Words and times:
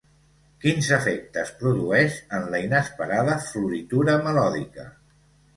Quins 0.63 0.87
efectes 0.97 1.51
produeix 1.59 2.17
en 2.39 2.49
la 2.55 2.63
inesperada 2.69 3.39
floritura 3.51 4.21
melòdica? 4.31 4.89